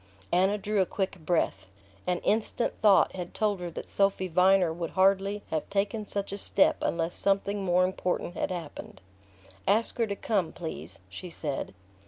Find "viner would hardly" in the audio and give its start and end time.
4.27-5.43